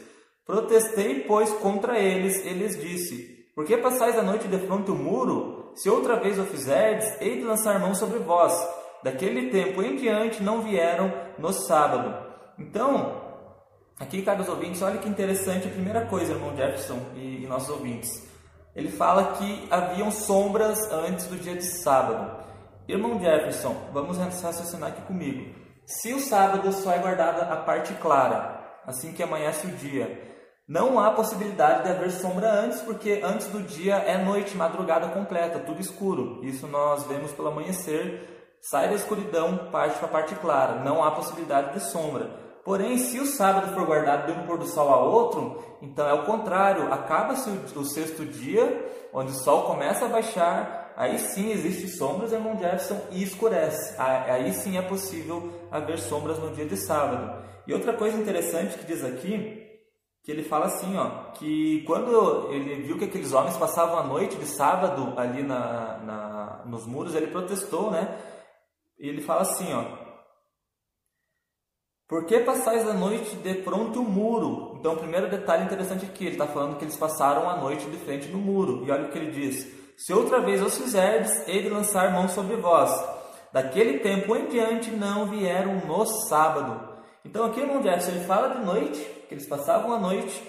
Protestei, 0.46 1.22
pois, 1.22 1.52
contra 1.54 1.98
eles, 1.98 2.46
e 2.46 2.50
lhes 2.50 2.80
disse: 2.80 3.50
Por 3.56 3.66
que 3.66 3.76
passais 3.76 4.16
a 4.16 4.22
noite 4.22 4.48
de 4.48 4.60
fronte 4.68 4.92
ao 4.92 4.98
muro? 4.98 5.72
Se 5.74 5.90
outra 5.90 6.16
vez 6.18 6.38
o 6.38 6.44
fizerdes, 6.44 7.20
hei 7.20 7.38
de 7.38 7.44
lançar 7.44 7.80
mão 7.80 7.96
sobre 7.96 8.20
vós. 8.20 8.54
Daquele 9.04 9.50
tempo 9.50 9.82
em 9.82 9.96
diante 9.96 10.44
não 10.44 10.62
vieram 10.62 11.12
no 11.40 11.52
sábado. 11.52 12.16
Então, 12.60 13.31
Aqui, 14.01 14.24
caros 14.24 14.50
ouvintes, 14.50 14.81
olha 14.81 14.98
que 14.98 15.07
interessante 15.07 15.68
a 15.68 15.71
primeira 15.71 16.07
coisa, 16.07 16.33
irmão 16.33 16.57
Jefferson 16.57 16.98
e, 17.13 17.44
e 17.44 17.48
nossos 17.48 17.69
ouvintes. 17.69 18.27
Ele 18.75 18.89
fala 18.89 19.36
que 19.38 19.68
haviam 19.69 20.09
sombras 20.09 20.92
antes 20.92 21.27
do 21.27 21.36
dia 21.36 21.56
de 21.56 21.63
sábado. 21.63 22.44
Irmão 22.88 23.19
Jefferson, 23.19 23.75
vamos 23.94 24.18
raciocinar 24.18 24.89
aqui 24.89 25.03
comigo. 25.03 25.53
Se 25.86 26.12
o 26.15 26.19
sábado 26.19 26.74
só 26.74 26.94
é 26.94 26.98
guardada 26.98 27.44
a 27.44 27.57
parte 27.57 27.94
clara, 27.94 28.81
assim 28.88 29.13
que 29.13 29.21
amanhece 29.21 29.68
o 29.68 29.75
dia, 29.75 30.19
não 30.68 31.00
há 31.00 31.12
possibilidade 31.12 31.83
de 31.83 31.92
haver 31.92 32.09
sombra 32.09 32.51
antes, 32.51 32.81
porque 32.81 33.21
antes 33.24 33.45
do 33.50 33.62
dia 33.62 33.98
é 33.98 34.18
noite, 34.18 34.57
madrugada 34.57 35.10
completa, 35.10 35.60
tudo 35.60 35.79
escuro. 35.79 36.43
Isso 36.43 36.65
nós 36.65 37.03
vemos 37.03 37.31
pelo 37.34 37.50
amanhecer, 37.50 38.58
sai 38.62 38.89
da 38.89 38.96
escuridão, 38.96 39.70
parte 39.72 40.00
para 40.00 40.08
a 40.08 40.12
parte 40.12 40.34
clara. 40.34 40.84
Não 40.84 41.03
há 41.03 41.12
possibilidade 41.12 41.75
de 41.75 41.81
sombra. 41.81 42.50
Porém, 42.63 42.98
se 42.98 43.20
o 43.20 43.25
sábado 43.25 43.74
for 43.74 43.86
guardado 43.86 44.32
de 44.32 44.39
um 44.39 44.46
pôr 44.46 44.58
do 44.58 44.68
sol 44.68 44.89
a 44.89 45.03
outro, 45.03 45.63
então 45.82 46.08
é 46.08 46.13
o 46.13 46.25
contrário. 46.25 46.94
Acaba-se 46.94 47.50
o, 47.50 47.84
sexto 47.84 48.24
dia, 48.25 48.86
onde 49.12 49.32
o 49.32 49.36
sol 49.36 49.63
começa 49.63 50.06
a 50.06 50.10
baixar, 50.10 50.94
aí 50.96 51.18
sim 51.18 51.51
existe 51.51 51.88
sombras, 51.88 52.32
irmão 52.32 52.58
Jefferson, 52.58 53.01
e 53.12 53.24
escurece. 53.24 53.96
Aí 54.00 54.53
sim 54.53 54.77
é 54.77 54.82
possível 54.82 55.51
haver 55.72 55.98
sombras 55.98 56.38
no 56.38 56.51
dia 56.51 56.65
de 56.65 56.77
sábado. 56.77 57.44
E 57.65 57.74
outra 57.74 57.94
coisa 57.94 58.18
interessante 58.18 58.77
que 58.77 58.86
diz 58.86 59.03
aqui, 59.03 59.62
que 60.24 60.32
ele 60.32 60.44
fala 60.44 60.65
assim, 60.65 60.96
ó, 60.98 61.32
que 61.32 61.84
quando 61.86 62.51
ele 62.51 62.84
viu 62.84 62.98
que 62.98 63.06
aqueles 63.06 63.34
homens 63.34 63.58
passavam 63.58 63.98
a 63.98 64.03
noite 64.03 64.36
de 64.36 64.46
sábado 64.46 65.13
ali 65.18 65.41
na, 65.41 65.98
na 65.98 66.62
nos 66.68 66.86
muros, 66.86 67.15
ele 67.15 67.27
protestou, 67.27 67.89
né? 67.89 68.18
E 69.00 69.10
ele 69.10 69.22
fala 69.22 69.41
assim, 69.41 69.74
ó, 69.74 70.11
por 72.12 72.25
que 72.25 72.39
passais 72.39 72.86
a 72.86 72.94
noite 72.94 73.38
de 73.38 73.53
pronto 73.53 74.01
o 74.01 74.03
muro? 74.03 74.75
Então, 74.77 74.96
o 74.96 74.98
primeiro 74.98 75.30
detalhe 75.30 75.63
interessante 75.63 76.03
aqui, 76.03 76.25
ele 76.25 76.34
está 76.34 76.46
falando 76.46 76.77
que 76.77 76.84
eles 76.84 76.98
passaram 76.98 77.50
a 77.50 77.56
noite 77.56 77.89
de 77.89 77.96
frente 77.96 78.27
no 78.27 78.38
muro. 78.38 78.84
E 78.86 78.91
olha 78.91 79.06
o 79.06 79.12
que 79.12 79.18
ele 79.18 79.32
diz: 79.32 79.65
Se 79.96 80.12
outra 80.12 80.41
vez 80.41 80.62
os 80.62 80.77
fizerdes, 80.77 81.46
de 81.46 81.70
lançar 81.70 82.12
mão 82.12 82.27
sobre 82.27 82.58
vós. 82.58 82.91
Daquele 83.53 84.00
tempo 84.00 84.36
em 84.36 84.48
diante 84.48 84.91
não 84.91 85.27
vieram 85.27 85.75
no 85.88 86.06
sábado. 86.27 87.00
Então, 87.24 87.46
aqui, 87.46 87.62
irmão 87.62 87.82
Jefferson, 87.82 88.12
ele 88.12 88.25
fala 88.25 88.56
de 88.56 88.65
noite, 88.65 89.00
que 89.30 89.34
eles 89.34 89.48
passavam 89.48 89.94
a 89.94 89.98
noite 89.98 90.44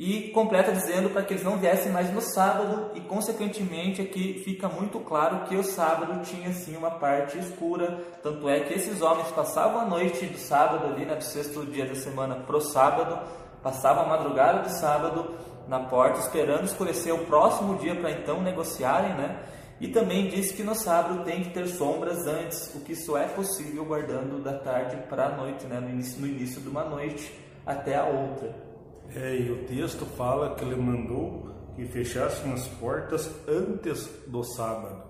e 0.00 0.30
completa 0.30 0.72
dizendo 0.72 1.10
para 1.10 1.22
que 1.22 1.34
eles 1.34 1.44
não 1.44 1.58
viessem 1.58 1.92
mais 1.92 2.10
no 2.10 2.22
sábado 2.22 2.90
e 2.94 3.00
consequentemente 3.02 4.00
aqui 4.00 4.40
fica 4.42 4.66
muito 4.66 4.98
claro 5.00 5.46
que 5.46 5.54
o 5.54 5.62
sábado 5.62 6.22
tinha 6.24 6.50
sim 6.54 6.74
uma 6.74 6.92
parte 6.92 7.36
escura, 7.36 8.02
tanto 8.22 8.48
é 8.48 8.60
que 8.60 8.72
esses 8.72 9.02
homens 9.02 9.28
passavam 9.28 9.78
a 9.78 9.84
noite 9.84 10.24
do 10.24 10.38
sábado 10.38 10.86
ali, 10.86 11.04
né, 11.04 11.16
do 11.16 11.22
sexto 11.22 11.66
dia 11.66 11.84
da 11.84 11.94
semana 11.94 12.34
pro 12.34 12.62
sábado, 12.62 13.18
passavam 13.62 14.04
a 14.04 14.08
madrugada 14.08 14.62
do 14.62 14.70
sábado 14.70 15.34
na 15.68 15.80
porta 15.80 16.18
esperando 16.20 16.64
escurecer 16.64 17.14
o 17.14 17.26
próximo 17.26 17.76
dia 17.76 17.94
para 17.94 18.10
então 18.10 18.40
negociarem, 18.42 19.12
né? 19.12 19.38
E 19.78 19.88
também 19.88 20.28
diz 20.28 20.50
que 20.50 20.62
no 20.62 20.74
sábado 20.74 21.24
tem 21.24 21.42
que 21.42 21.50
ter 21.50 21.66
sombras 21.66 22.26
antes, 22.26 22.74
o 22.74 22.80
que 22.80 22.96
só 22.96 23.18
é 23.18 23.26
possível 23.26 23.84
guardando 23.84 24.42
da 24.42 24.54
tarde 24.54 24.96
para 25.10 25.26
a 25.26 25.36
noite, 25.36 25.66
né? 25.66 25.78
no, 25.78 25.90
início, 25.90 26.18
no 26.18 26.26
início 26.26 26.58
de 26.62 26.68
uma 26.70 26.84
noite 26.84 27.30
até 27.66 27.96
a 27.96 28.04
outra. 28.04 28.69
É, 29.14 29.36
e 29.36 29.50
o 29.50 29.64
texto 29.64 30.06
fala 30.06 30.54
que 30.54 30.64
ele 30.64 30.76
mandou 30.76 31.72
que 31.74 31.84
fechassem 31.86 32.52
as 32.52 32.68
portas 32.68 33.28
antes 33.48 34.08
do 34.26 34.44
sábado. 34.44 35.02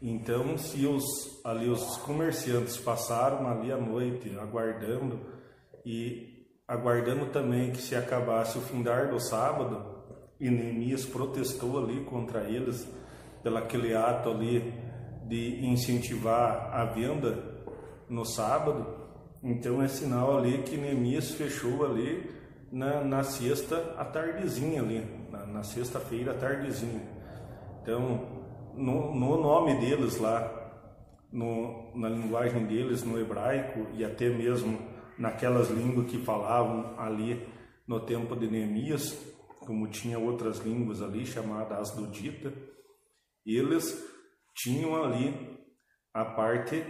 Então, 0.00 0.56
se 0.56 0.86
os 0.86 1.04
ali 1.44 1.68
os 1.68 1.96
comerciantes 1.98 2.76
passaram 2.76 3.48
ali 3.48 3.72
a 3.72 3.76
noite 3.76 4.38
aguardando 4.38 5.20
e 5.84 6.46
aguardando 6.66 7.26
também 7.26 7.72
que 7.72 7.82
se 7.82 7.96
acabasse 7.96 8.56
o 8.56 8.60
findar 8.60 9.10
do 9.10 9.18
sábado, 9.18 9.98
e 10.38 10.48
Neemias 10.48 11.04
protestou 11.04 11.82
ali 11.82 12.04
contra 12.04 12.48
eles, 12.48 12.88
pelo 13.42 13.58
aquele 13.58 13.94
ato 13.94 14.30
ali 14.30 14.72
de 15.26 15.66
incentivar 15.66 16.70
a 16.72 16.84
venda 16.84 17.64
no 18.08 18.24
sábado, 18.24 18.86
então 19.42 19.82
é 19.82 19.88
sinal 19.88 20.38
ali 20.38 20.62
que 20.62 20.76
Neemias 20.76 21.32
fechou 21.32 21.84
ali 21.84 22.39
na, 22.70 23.02
na 23.02 23.22
sexta 23.22 23.94
à 23.98 24.04
tardezinha 24.04 24.82
ali, 24.82 25.04
na, 25.30 25.46
na 25.46 25.62
sexta-feira 25.62 26.32
à 26.32 26.34
tardezinha. 26.34 27.02
Então, 27.82 28.40
no, 28.74 29.14
no 29.14 29.40
nome 29.40 29.80
deles 29.80 30.18
lá, 30.18 30.56
no, 31.32 31.96
na 31.96 32.08
linguagem 32.08 32.66
deles, 32.66 33.02
no 33.02 33.18
hebraico 33.18 33.86
e 33.94 34.04
até 34.04 34.28
mesmo 34.28 34.78
naquelas 35.18 35.68
línguas 35.68 36.10
que 36.10 36.18
falavam 36.18 36.98
ali 36.98 37.46
no 37.86 38.00
tempo 38.00 38.36
de 38.36 38.48
Neemias, 38.48 39.18
como 39.60 39.88
tinha 39.88 40.18
outras 40.18 40.58
línguas 40.60 41.02
ali 41.02 41.26
chamadas 41.26 41.78
Asdodita, 41.78 42.52
eles 43.44 44.02
tinham 44.54 45.02
ali 45.02 45.58
a 46.12 46.24
parte 46.24 46.84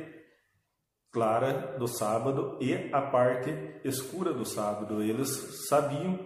clara 1.13 1.77
do 1.79 1.89
sábado 1.89 2.57
e 2.61 2.89
a 2.93 3.03
parte 3.03 3.53
escura 3.85 4.33
do 4.33 4.45
sábado. 4.45 5.03
Eles 5.03 5.67
sabiam 5.69 6.19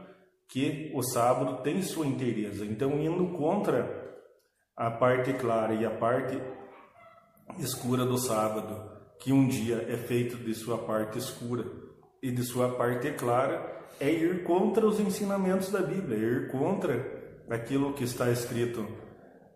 que 0.48 0.92
o 0.94 1.02
sábado 1.02 1.62
tem 1.62 1.82
sua 1.82 2.06
inteireza. 2.06 2.64
Então, 2.64 2.98
indo 3.00 3.36
contra 3.36 4.04
a 4.76 4.90
parte 4.90 5.32
clara 5.34 5.74
e 5.74 5.84
a 5.84 5.90
parte 5.90 6.40
escura 7.58 8.04
do 8.04 8.18
sábado, 8.18 8.92
que 9.20 9.32
um 9.32 9.48
dia 9.48 9.86
é 9.88 9.96
feito 9.96 10.36
de 10.36 10.54
sua 10.54 10.78
parte 10.78 11.18
escura 11.18 11.64
e 12.22 12.30
de 12.30 12.42
sua 12.42 12.74
parte 12.76 13.10
clara, 13.12 13.72
é 14.00 14.10
ir 14.10 14.44
contra 14.44 14.86
os 14.86 14.98
ensinamentos 14.98 15.70
da 15.70 15.80
Bíblia, 15.80 16.18
é 16.18 16.20
ir 16.20 16.50
contra 16.50 17.44
aquilo 17.48 17.92
que 17.94 18.04
está 18.04 18.30
escrito 18.30 18.86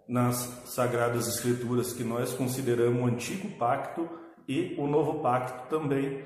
nas 0.09 0.37
Sagradas 0.67 1.27
Escrituras, 1.29 1.93
que 1.93 2.05
nós 2.05 2.33
consideramos 2.33 3.03
o 3.03 3.07
Antigo 3.07 3.59
Pacto 3.59 4.09
e 4.49 4.75
o 4.79 4.87
Novo 4.87 5.21
Pacto 5.21 5.69
também 5.69 6.25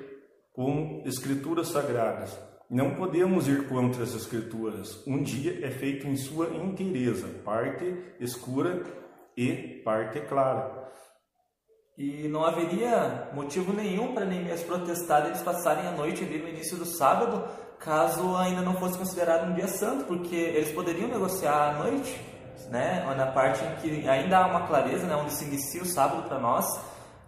como 0.52 1.02
escrituras 1.05 1.69
sagradas. 1.69 2.38
Não 2.71 2.95
podemos 2.95 3.49
ir 3.49 3.69
contra 3.69 4.02
as 4.02 4.14
escrituras. 4.14 5.07
Um 5.07 5.23
dia 5.23 5.67
é 5.67 5.71
feito 5.71 6.07
em 6.07 6.17
sua 6.17 6.49
inteireza, 6.55 7.29
parte 7.45 8.14
escura 8.19 8.83
e 9.37 9.83
parte 9.85 10.21
clara. 10.21 10.91
E 11.99 12.26
não 12.29 12.45
haveria 12.45 13.29
motivo 13.35 13.73
nenhum 13.73 14.14
para 14.14 14.25
Neemias 14.25 14.62
protestar 14.62 15.26
eles 15.26 15.43
passarem 15.43 15.87
a 15.87 15.93
noite 15.93 16.25
ali 16.25 16.38
no 16.38 16.49
início 16.49 16.79
do 16.79 16.87
sábado, 16.87 17.47
caso 17.79 18.35
ainda 18.37 18.62
não 18.62 18.75
fosse 18.75 18.97
considerado 18.97 19.50
um 19.50 19.55
dia 19.55 19.69
santo, 19.69 20.05
porque 20.05 20.35
eles 20.35 20.73
poderiam 20.73 21.09
negociar 21.09 21.71
à 21.71 21.73
noite, 21.85 22.19
né? 22.71 23.05
Na 23.14 23.26
parte 23.26 23.62
em 23.62 23.76
que 23.76 24.09
ainda 24.09 24.38
há 24.38 24.47
uma 24.47 24.67
clareza, 24.67 25.07
né? 25.07 25.14
Onde 25.14 25.35
se 25.35 25.45
inicia 25.45 25.83
o 25.83 25.87
sábado 25.87 26.26
para 26.26 26.38
nós, 26.38 26.64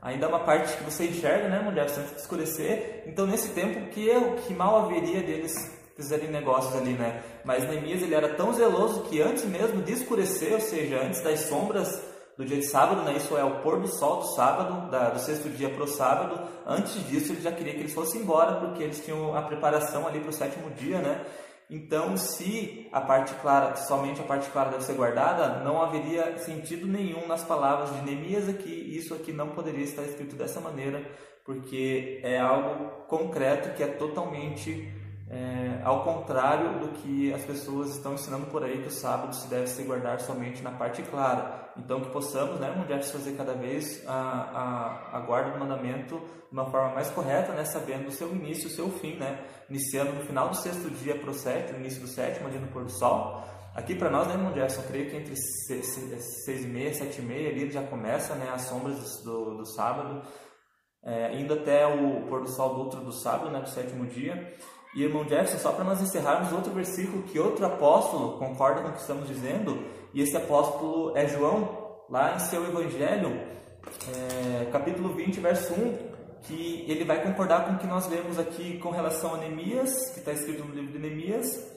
ainda 0.05 0.27
há 0.27 0.29
uma 0.29 0.41
parte 0.41 0.77
que 0.77 0.85
você 0.85 1.07
enxerga, 1.07 1.49
né, 1.49 1.61
mulher, 1.61 1.85
antes 1.85 2.11
de 2.13 2.21
escurecer. 2.21 3.03
Então, 3.07 3.27
nesse 3.27 3.49
tempo, 3.49 3.91
que 3.91 4.09
que 4.47 4.55
mal 4.55 4.85
haveria 4.85 5.23
deles 5.23 5.53
fizerem 5.97 6.31
negócios 6.31 6.77
ali, 6.77 6.93
né? 6.93 7.23
Mas 7.45 7.65
Neemias 7.65 8.03
ele 8.03 8.15
era 8.15 8.35
tão 8.35 8.53
zeloso 8.53 9.03
que 9.05 9.21
antes 9.21 9.45
mesmo 9.45 9.83
de 9.83 9.93
escurecer, 9.93 10.53
ou 10.53 10.61
seja, 10.61 11.01
antes 11.03 11.21
das 11.23 11.41
sombras 11.41 12.01
do 12.37 12.45
dia 12.45 12.59
de 12.59 12.67
sábado, 12.67 13.03
né? 13.03 13.17
Isso 13.17 13.37
é 13.37 13.45
o 13.45 13.61
pôr 13.61 13.81
do 13.81 13.89
sol 13.89 14.19
do 14.19 14.35
sábado, 14.35 14.91
da, 14.91 15.11
do 15.11 15.21
sexto 15.21 15.49
dia 15.49 15.71
para 15.71 15.85
o 15.85 15.89
sábado. 15.89 16.49
Antes 16.67 16.95
disso, 17.09 17.33
ele 17.33 17.41
já 17.41 17.53
queria 17.53 17.73
que 17.73 17.81
eles 17.81 17.95
fossem 17.95 18.21
embora, 18.21 18.57
porque 18.57 18.83
eles 18.83 19.03
tinham 19.05 19.37
a 19.37 19.43
preparação 19.43 20.07
ali 20.07 20.21
para 20.21 20.31
o 20.31 20.33
sétimo 20.33 20.71
dia, 20.71 20.99
né? 20.99 21.25
Então, 21.75 22.17
se 22.17 22.87
a 22.93 23.01
parte 23.01 23.35
clara, 23.35 23.75
somente 23.75 24.21
a 24.21 24.25
parte 24.25 24.49
clara 24.51 24.71
deve 24.71 24.85
ser 24.85 24.95
guardada, 24.95 25.65
não 25.65 25.83
haveria 25.83 26.39
sentido 26.39 26.87
nenhum 26.87 27.27
nas 27.27 27.43
palavras 27.43 27.93
de 27.97 28.03
Neemias 28.03 28.49
aqui. 28.49 28.71
Isso 28.97 29.13
aqui 29.13 29.33
não 29.33 29.49
poderia 29.49 29.83
estar 29.83 30.05
escrito 30.05 30.37
dessa 30.37 30.61
maneira, 30.61 31.05
porque 31.45 32.21
é 32.23 32.39
algo 32.39 33.03
concreto 33.09 33.75
que 33.75 33.83
é 33.83 33.89
totalmente 33.89 34.89
é, 35.35 35.81
ao 35.83 36.05
contrário 36.05 36.79
do 36.79 36.89
que 36.91 37.35
as 37.35 37.43
pessoas 37.43 37.97
estão 37.97 38.15
ensinando 38.15 38.47
por 38.47 38.63
aí, 38.63 38.81
que 38.81 38.87
o 38.87 38.91
sábado 38.93 39.35
se 39.35 39.49
deve 39.49 39.67
se 39.67 39.83
guardar 39.83 40.21
somente 40.21 40.63
na 40.63 40.71
parte 40.71 41.03
clara. 41.03 41.73
Então, 41.77 42.01
que 42.01 42.11
possamos, 42.11 42.61
né, 42.61 42.71
mulheres, 42.71 43.11
fazer 43.11 43.33
cada 43.33 43.53
vez 43.53 44.07
a, 44.07 44.13
a, 44.13 45.17
a 45.17 45.21
guarda 45.21 45.51
do 45.51 45.59
mandamento 45.59 46.19
de 46.19 46.53
uma 46.53 46.67
forma 46.67 46.95
mais 46.95 47.11
correta, 47.11 47.53
né, 47.53 47.65
sabendo 47.65 48.07
o 48.07 48.13
seu 48.13 48.31
início 48.31 48.69
o 48.69 48.71
seu 48.71 48.89
fim, 48.89 49.17
né, 49.17 49.45
iniciando 49.69 50.13
no 50.13 50.25
final 50.25 50.51
do 50.51 50.57
sexto 50.57 50.89
dia 50.89 51.19
para 51.19 51.31
o 51.31 51.35
sétimo, 51.35 51.81
início 51.81 52.01
do 52.01 52.07
sétimo, 52.07 52.47
ali 52.47 52.61
no 52.61 52.69
pôr 52.69 52.85
do 52.85 52.93
sol. 52.93 53.43
Aqui 53.75 53.97
para 53.97 54.09
nós, 54.09 54.29
né, 54.29 54.35
irmão 54.35 54.55
Gerson, 54.55 54.83
creio 54.83 55.11
que 55.11 55.17
entre 55.17 55.35
seis 55.35 56.65
e 56.65 56.69
meia, 56.69 56.95
sete 56.95 57.21
e 57.21 57.25
meia, 57.25 57.51
ali 57.51 57.69
já 57.73 57.83
começa, 57.83 58.37
né, 58.37 58.53
as 58.55 58.63
sombras 58.63 59.21
do, 59.25 59.57
do 59.57 59.67
sábado, 59.67 60.23
é, 61.03 61.35
indo 61.41 61.55
até 61.55 61.85
o 61.85 62.25
pôr 62.29 62.43
do 62.43 62.49
sol 62.49 62.75
do 62.75 62.81
outro 62.83 63.01
do 63.01 63.13
sábado, 63.13 63.51
né, 63.51 63.61
do 63.61 63.69
sétimo 63.69 64.07
dia. 64.07 64.55
E 64.95 65.03
irmão 65.03 65.25
Jefferson, 65.25 65.59
só 65.59 65.73
para 65.73 65.85
nós 65.85 66.01
encerrarmos 66.01 66.53
outro 66.53 66.73
versículo 66.73 67.25
que 67.25 67.39
outro 67.39 67.67
apóstolo 67.67 68.39
concorda 68.39 68.83
com 68.83 68.89
o 68.91 68.93
que 68.93 69.01
estamos 69.01 69.27
dizendo, 69.27 69.83
e 70.13 70.23
esse 70.23 70.37
apóstolo 70.37 71.17
é 71.17 71.27
João, 71.27 71.97
lá 72.09 72.37
em 72.37 72.39
seu 72.39 72.65
Evangelho, 72.65 73.41
é, 74.09 74.67
capítulo 74.67 75.13
20, 75.15 75.41
verso 75.41 75.75
1, 75.75 76.15
que 76.43 76.85
ele 76.89 77.05
vai 77.05 77.23
concordar 77.23 77.67
com 77.67 77.73
o 77.73 77.79
que 77.79 77.87
nós 77.89 78.07
lemos 78.09 78.39
aqui 78.39 78.79
com 78.79 78.91
relação 78.91 79.35
a 79.35 79.39
Neemias, 79.39 80.11
que 80.11 80.21
está 80.21 80.33
escrito 80.33 80.65
no 80.65 80.73
livro 80.73 80.93
de 80.93 80.99
Neemias, 81.01 81.75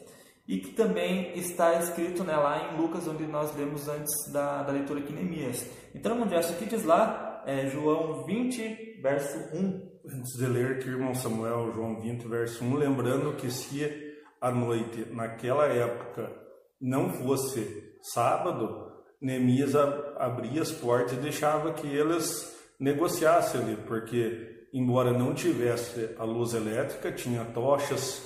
e 0.47 0.59
que 0.59 0.73
também 0.73 1.35
está 1.35 1.73
escrito 1.79 2.23
né, 2.23 2.35
lá 2.35 2.71
em 2.71 2.77
Lucas, 2.77 3.07
onde 3.07 3.25
nós 3.25 3.53
lemos 3.55 3.87
antes 3.87 4.31
da, 4.31 4.61
da 4.61 4.71
leitura 4.71 4.99
aqui 4.99 5.11
em 5.11 5.15
Neemias. 5.15 5.65
Então, 5.95 6.11
irmão 6.11 6.29
Jefferson, 6.29 6.53
o 6.53 6.57
que 6.57 6.65
diz 6.65 6.83
lá? 6.85 7.43
É, 7.47 7.65
João 7.67 8.23
20, 8.25 8.99
verso 9.01 9.37
1 9.55 9.96
antes 10.13 10.37
de 10.37 10.45
ler 10.45 10.77
aqui, 10.77 10.87
irmão 10.87 11.13
Samuel, 11.13 11.71
João 11.73 11.99
20, 11.99 12.27
verso 12.27 12.63
1, 12.63 12.75
lembrando 12.75 13.35
que 13.35 13.51
se 13.51 14.15
a 14.39 14.51
noite, 14.51 15.05
naquela 15.11 15.65
época, 15.65 16.31
não 16.79 17.09
fosse 17.09 17.95
sábado, 18.13 18.87
Neemias 19.21 19.75
abria 19.75 20.61
as 20.61 20.71
portas 20.71 21.13
e 21.13 21.21
deixava 21.21 21.73
que 21.73 21.87
eles 21.87 22.55
negociassem 22.79 23.61
ali, 23.61 23.75
porque, 23.75 24.67
embora 24.73 25.11
não 25.11 25.33
tivesse 25.33 26.15
a 26.19 26.23
luz 26.23 26.53
elétrica, 26.53 27.11
tinha 27.11 27.43
tochas, 27.45 28.23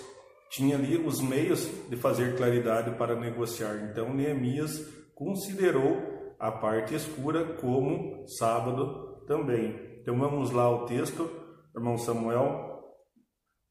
tinha 0.49 0.75
ali 0.75 0.97
os 0.97 1.21
meios 1.21 1.67
de 1.89 1.95
fazer 1.95 2.35
claridade 2.35 2.91
para 2.97 3.15
negociar. 3.15 3.89
Então, 3.89 4.13
Neemias 4.13 4.85
considerou 5.15 6.35
a 6.37 6.51
parte 6.51 6.93
escura 6.93 7.45
como 7.53 8.27
sábado 8.27 9.23
também. 9.25 9.79
Então, 10.01 10.19
vamos 10.19 10.51
lá 10.51 10.63
ao 10.63 10.85
texto 10.85 11.40
irmão 11.75 11.97
Samuel, 11.97 12.81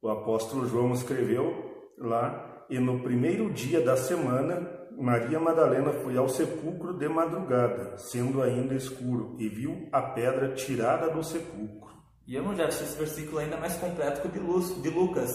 o 0.03 0.09
apóstolo 0.09 0.67
João 0.67 0.93
escreveu 0.93 1.53
lá, 1.99 2.65
e 2.71 2.79
no 2.79 3.01
primeiro 3.01 3.53
dia 3.53 3.81
da 3.81 3.97
semana, 3.97 4.81
Maria 4.97 5.39
Madalena 5.39 5.93
foi 6.03 6.17
ao 6.17 6.29
sepulcro 6.29 6.97
de 6.97 7.09
madrugada, 7.09 7.97
sendo 7.99 8.43
ainda 8.43 8.75
escuro, 8.75 9.37
e 9.39 9.49
viu 9.49 9.89
a 9.93 10.03
pedra 10.03 10.55
tirada 10.55 11.11
do 11.11 11.23
sepulcro. 11.23 11.91
E 12.27 12.35
eu 12.35 12.43
não 12.43 12.55
já 12.55 12.67
achei 12.67 12.87
esse 12.87 12.97
versículo 12.97 13.39
ainda 13.39 13.57
mais 13.57 13.77
completo 13.77 14.29
que 14.29 14.39
o 14.39 14.83
de 14.83 14.91
Lucas, 14.91 15.31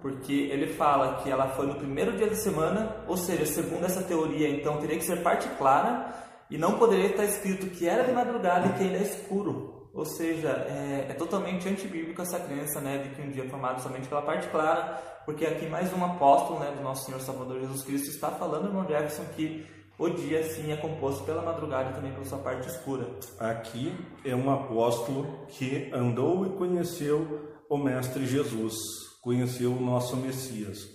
porque 0.00 0.32
ele 0.32 0.68
fala 0.74 1.22
que 1.22 1.30
ela 1.30 1.48
foi 1.48 1.66
no 1.66 1.74
primeiro 1.74 2.16
dia 2.16 2.28
da 2.28 2.36
semana, 2.36 3.04
ou 3.08 3.16
seja, 3.16 3.44
segundo 3.44 3.84
essa 3.84 4.02
teoria, 4.02 4.48
então 4.48 4.78
teria 4.78 4.96
que 4.96 5.04
ser 5.04 5.22
parte 5.22 5.48
clara, 5.56 6.14
e 6.50 6.56
não 6.56 6.78
poderia 6.78 7.10
estar 7.10 7.24
escrito 7.24 7.66
que 7.70 7.88
era 7.88 8.04
de 8.04 8.12
madrugada 8.12 8.68
e 8.68 8.72
que 8.74 8.84
ainda 8.84 8.98
é 8.98 9.02
escuro. 9.02 9.75
Ou 9.96 10.04
seja, 10.04 10.50
é, 10.68 11.06
é 11.08 11.14
totalmente 11.14 11.66
antibíblica 11.66 12.20
essa 12.20 12.38
crença 12.38 12.82
né, 12.82 12.98
de 12.98 13.14
que 13.14 13.22
um 13.22 13.30
dia 13.30 13.44
é 13.44 13.48
formado 13.48 13.80
somente 13.80 14.06
pela 14.06 14.20
parte 14.20 14.46
clara, 14.48 15.02
porque 15.24 15.46
aqui 15.46 15.66
mais 15.66 15.90
um 15.94 16.04
apóstolo 16.04 16.60
né, 16.60 16.70
do 16.76 16.82
nosso 16.82 17.06
Senhor 17.06 17.18
Salvador 17.22 17.60
Jesus 17.60 17.82
Cristo 17.82 18.10
está 18.10 18.30
falando, 18.30 18.66
irmão 18.66 18.86
Jefferson, 18.86 19.24
que 19.34 19.64
o 19.98 20.10
dia 20.10 20.42
sim 20.50 20.70
é 20.70 20.76
composto 20.76 21.24
pela 21.24 21.40
madrugada 21.40 21.88
e 21.88 21.94
também 21.94 22.12
pela 22.12 22.26
sua 22.26 22.36
parte 22.36 22.68
escura. 22.68 23.08
Aqui 23.38 23.96
é 24.22 24.36
um 24.36 24.50
apóstolo 24.52 25.46
que 25.48 25.90
andou 25.94 26.46
e 26.46 26.50
conheceu 26.50 27.56
o 27.70 27.78
Mestre 27.78 28.26
Jesus, 28.26 28.74
conheceu 29.22 29.72
o 29.72 29.80
nosso 29.80 30.14
Messias. 30.18 30.86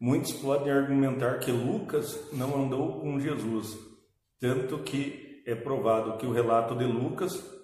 Muitos 0.00 0.32
podem 0.32 0.72
argumentar 0.72 1.40
que 1.40 1.52
Lucas 1.52 2.18
não 2.32 2.64
andou 2.64 3.02
com 3.02 3.20
Jesus, 3.20 3.76
tanto 4.40 4.78
que 4.78 5.42
é 5.46 5.54
provado 5.54 6.16
que 6.16 6.24
o 6.24 6.32
relato 6.32 6.74
de 6.74 6.86
Lucas 6.86 7.59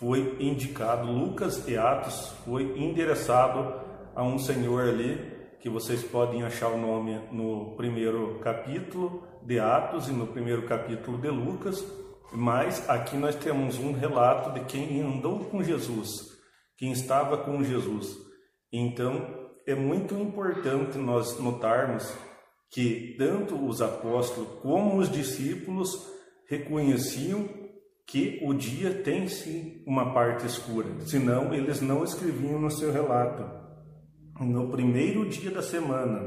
foi 0.00 0.34
indicado, 0.40 1.12
Lucas 1.12 1.68
e 1.68 1.76
Atos 1.76 2.32
foi 2.46 2.62
endereçado 2.80 3.74
a 4.14 4.24
um 4.24 4.38
senhor 4.38 4.88
ali, 4.88 5.30
que 5.60 5.68
vocês 5.68 6.02
podem 6.02 6.42
achar 6.42 6.68
o 6.68 6.80
nome 6.80 7.20
no 7.30 7.76
primeiro 7.76 8.38
capítulo 8.38 9.22
de 9.42 9.60
Atos 9.60 10.08
e 10.08 10.12
no 10.12 10.26
primeiro 10.26 10.62
capítulo 10.62 11.18
de 11.18 11.28
Lucas, 11.28 11.84
mas 12.32 12.88
aqui 12.88 13.14
nós 13.14 13.34
temos 13.34 13.78
um 13.78 13.92
relato 13.92 14.54
de 14.54 14.64
quem 14.64 15.02
andou 15.02 15.44
com 15.44 15.62
Jesus, 15.62 16.08
quem 16.78 16.92
estava 16.92 17.36
com 17.36 17.62
Jesus. 17.62 18.16
Então, 18.72 19.50
é 19.66 19.74
muito 19.74 20.14
importante 20.14 20.96
nós 20.96 21.38
notarmos 21.38 22.10
que 22.70 23.16
tanto 23.18 23.54
os 23.54 23.82
apóstolos 23.82 24.48
como 24.62 24.96
os 24.96 25.12
discípulos 25.12 25.90
reconheciam 26.48 27.59
que 28.10 28.40
o 28.42 28.52
dia 28.52 29.02
tem 29.04 29.28
sim 29.28 29.84
uma 29.86 30.12
parte 30.12 30.44
escura, 30.44 30.88
senão 31.02 31.54
eles 31.54 31.80
não 31.80 32.02
escreviam 32.02 32.60
no 32.60 32.70
seu 32.70 32.92
relato. 32.92 33.44
No 34.40 34.68
primeiro 34.68 35.28
dia 35.28 35.50
da 35.52 35.62
semana, 35.62 36.20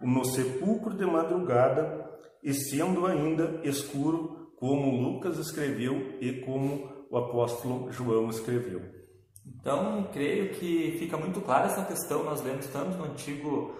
no 0.00 0.24
sepulcro 0.24 0.94
de 0.96 1.04
madrugada, 1.04 2.04
e 2.44 2.52
sendo 2.54 3.06
ainda 3.06 3.60
escuro, 3.64 4.52
como 4.56 5.00
Lucas 5.00 5.36
escreveu 5.38 6.18
e 6.20 6.40
como 6.42 6.88
o 7.10 7.16
apóstolo 7.16 7.90
João 7.90 8.28
escreveu. 8.28 8.82
Então, 9.46 10.08
creio 10.12 10.50
que 10.50 10.96
fica 10.98 11.16
muito 11.16 11.40
clara 11.40 11.66
essa 11.66 11.84
questão, 11.84 12.22
nós 12.22 12.42
lemos 12.42 12.66
tanto 12.68 12.96
no 12.96 13.04
Antigo 13.04 13.74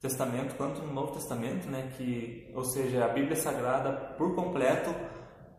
Testamento 0.00 0.54
quanto 0.56 0.82
no 0.82 0.92
Novo 0.92 1.14
Testamento, 1.14 1.68
né, 1.68 1.92
que, 1.96 2.50
ou 2.54 2.64
seja, 2.64 3.04
a 3.04 3.08
Bíblia 3.08 3.36
Sagrada 3.36 4.14
por 4.16 4.34
completo, 4.34 4.90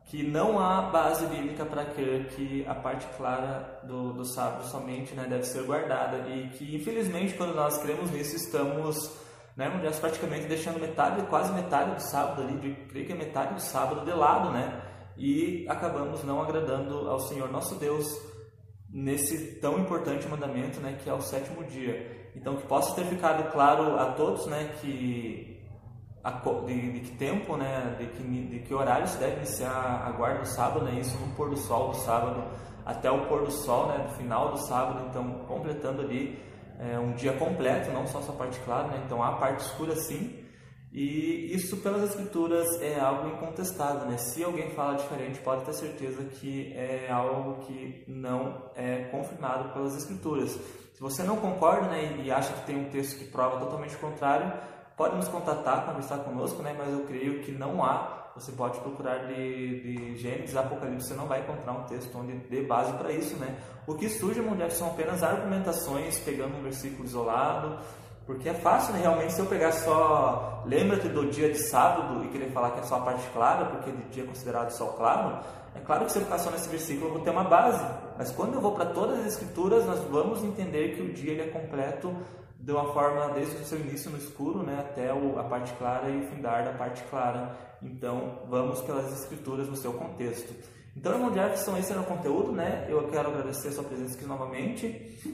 que 0.05 0.23
não 0.23 0.59
há 0.59 0.81
base 0.81 1.25
bíblica 1.27 1.65
para 1.65 1.85
crer 1.85 2.27
que 2.29 2.65
a 2.67 2.75
parte 2.75 3.07
clara 3.15 3.79
do, 3.83 4.13
do 4.13 4.25
sábado 4.25 4.65
somente 4.65 5.13
né, 5.13 5.25
deve 5.29 5.43
ser 5.43 5.63
guardada 5.63 6.27
e 6.29 6.49
que, 6.49 6.75
infelizmente, 6.75 7.33
quando 7.35 7.55
nós 7.55 7.77
cremos 7.77 8.11
nisso, 8.11 8.35
estamos 8.35 9.11
né, 9.55 9.69
mulheres 9.69 9.99
praticamente 9.99 10.47
deixando 10.47 10.79
metade, 10.79 11.25
quase 11.27 11.53
metade 11.53 11.95
do 11.95 12.01
sábado 12.01 12.41
ali, 12.41 12.57
de, 12.57 12.73
creio 12.87 13.05
que 13.05 13.13
é 13.13 13.15
metade 13.15 13.53
do 13.53 13.61
sábado 13.61 14.05
de 14.05 14.11
lado, 14.11 14.51
né? 14.51 14.81
E 15.17 15.65
acabamos 15.69 16.23
não 16.23 16.41
agradando 16.41 17.09
ao 17.09 17.19
Senhor 17.19 17.51
nosso 17.51 17.75
Deus 17.75 18.05
nesse 18.89 19.55
tão 19.59 19.79
importante 19.79 20.27
mandamento, 20.27 20.79
né, 20.79 20.97
que 21.01 21.09
é 21.09 21.13
o 21.13 21.21
sétimo 21.21 21.63
dia. 21.63 22.31
Então 22.35 22.57
que 22.57 22.67
possa 22.67 22.95
ter 22.95 23.05
ficado 23.05 23.51
claro 23.51 23.97
a 23.99 24.13
todos, 24.13 24.45
né, 24.47 24.73
que 24.81 25.50
de, 26.67 26.91
de, 26.91 26.99
que 26.99 27.17
tempo, 27.17 27.57
né, 27.57 27.95
de 27.97 28.05
que, 28.07 28.23
de 28.23 28.59
que 28.59 28.73
horário 28.73 29.07
se 29.07 29.17
deve 29.17 29.37
iniciar 29.37 30.03
a 30.05 30.11
guarda 30.11 30.39
do 30.39 30.47
sábado, 30.47 30.85
né, 30.85 30.99
isso 30.99 31.17
no 31.17 31.33
pôr 31.35 31.49
do 31.49 31.57
sol 31.57 31.89
do 31.89 31.97
sábado 31.97 32.43
até 32.85 33.09
o 33.09 33.25
pôr 33.27 33.43
do 33.43 33.51
sol, 33.51 33.87
né, 33.87 34.05
do 34.07 34.13
final 34.15 34.51
do 34.51 34.57
sábado, 34.57 35.07
então 35.09 35.45
completando 35.47 36.01
ali 36.01 36.39
é, 36.79 36.99
um 36.99 37.13
dia 37.13 37.33
completo, 37.33 37.91
não 37.91 38.05
só 38.07 38.19
essa 38.19 38.31
parte 38.33 38.59
clara, 38.61 38.87
né, 38.87 39.01
então 39.05 39.23
a 39.23 39.33
parte 39.33 39.61
escura 39.61 39.95
sim, 39.95 40.41
e 40.93 41.55
isso 41.55 41.77
pelas 41.77 42.03
escrituras 42.03 42.67
é 42.81 42.99
algo 42.99 43.29
incontestável, 43.29 44.09
né? 44.09 44.17
Se 44.17 44.43
alguém 44.43 44.71
fala 44.71 44.97
diferente, 44.97 45.39
pode 45.39 45.63
ter 45.63 45.71
certeza 45.71 46.21
que 46.25 46.73
é 46.73 47.09
algo 47.09 47.65
que 47.65 48.03
não 48.09 48.69
é 48.75 49.05
confirmado 49.05 49.69
pelas 49.69 49.95
escrituras. 49.95 50.49
Se 50.51 50.99
você 50.99 51.23
não 51.23 51.37
concorda, 51.37 51.87
né, 51.87 52.21
e 52.21 52.29
acha 52.29 52.51
que 52.51 52.65
tem 52.65 52.75
um 52.75 52.89
texto 52.89 53.17
que 53.17 53.25
prova 53.25 53.57
totalmente 53.61 53.95
o 53.95 53.99
contrário, 53.99 54.51
pode 55.01 55.15
nos 55.15 55.27
contatar, 55.29 55.83
conversar 55.87 56.19
conosco, 56.19 56.61
né? 56.61 56.75
Mas 56.77 56.93
eu 56.93 56.99
creio 57.05 57.41
que 57.41 57.51
não 57.51 57.83
há. 57.83 58.29
Você 58.35 58.51
pode 58.51 58.79
procurar 58.81 59.25
de, 59.25 59.81
de 59.81 60.17
Gênesis, 60.17 60.55
Apocalipse, 60.55 61.07
você 61.07 61.15
não 61.15 61.25
vai 61.25 61.39
encontrar 61.39 61.71
um 61.71 61.83
texto 61.85 62.15
onde 62.15 62.33
dê 62.33 62.61
base 62.61 62.93
para 62.93 63.11
isso, 63.11 63.35
né? 63.37 63.57
O 63.87 63.95
que 63.95 64.07
surge, 64.07 64.39
mulher, 64.41 64.69
são 64.69 64.89
apenas 64.89 65.23
argumentações, 65.23 66.19
pegando 66.19 66.55
um 66.55 66.61
versículo 66.61 67.03
isolado, 67.03 67.79
porque 68.27 68.47
é 68.47 68.53
fácil, 68.53 68.93
né? 68.93 68.99
realmente, 69.01 69.33
se 69.33 69.39
eu 69.39 69.47
pegar 69.47 69.71
só 69.71 70.61
lembra-te 70.67 71.09
do 71.09 71.25
dia 71.31 71.51
de 71.51 71.57
sábado 71.57 72.23
e 72.23 72.27
querer 72.27 72.51
falar 72.51 72.69
que 72.71 72.81
é 72.81 72.83
só 72.83 72.97
a 72.97 73.01
parte 73.01 73.27
clara, 73.33 73.65
porque 73.65 73.91
de 73.91 74.03
dia 74.11 74.23
é 74.23 74.27
considerado 74.27 74.69
sol 74.69 74.93
claro, 74.93 75.43
é 75.73 75.79
claro 75.79 76.05
que 76.05 76.11
se 76.11 76.19
eu 76.19 76.23
ficar 76.23 76.37
só 76.37 76.51
nesse 76.51 76.69
versículo 76.69 77.07
eu 77.07 77.13
vou 77.13 77.21
ter 77.23 77.31
uma 77.31 77.43
base. 77.43 77.83
Mas 78.19 78.31
quando 78.31 78.53
eu 78.53 78.61
vou 78.61 78.73
para 78.73 78.85
todas 78.85 79.19
as 79.21 79.25
escrituras, 79.33 79.83
nós 79.83 79.99
vamos 80.11 80.43
entender 80.43 80.95
que 80.95 81.01
o 81.01 81.11
dia 81.11 81.31
ele 81.31 81.41
é 81.41 81.47
completo 81.47 82.15
de 82.61 82.71
uma 82.71 82.93
forma 82.93 83.33
desde 83.33 83.55
o 83.55 83.65
seu 83.65 83.79
início 83.79 84.11
no 84.11 84.17
escuro 84.17 84.61
né, 84.61 84.79
até 84.79 85.11
o, 85.11 85.39
a 85.39 85.43
parte 85.43 85.73
clara 85.73 86.09
e 86.09 86.19
o 86.19 86.27
findar 86.27 86.63
da 86.63 86.73
parte 86.73 87.01
clara. 87.09 87.57
Então, 87.81 88.43
vamos 88.47 88.81
pelas 88.81 89.11
escrituras 89.19 89.67
no 89.67 89.75
seu 89.75 89.93
contexto. 89.93 90.53
Então, 90.95 91.13
irmão 91.13 91.33
Jefferson, 91.33 91.77
esse 91.77 91.91
era 91.91 92.01
o 92.01 92.05
conteúdo, 92.05 92.51
né? 92.51 92.85
Eu 92.87 93.07
quero 93.07 93.29
agradecer 93.29 93.69
a 93.69 93.71
sua 93.71 93.83
presença 93.83 94.15
aqui 94.15 94.25
novamente 94.25 94.85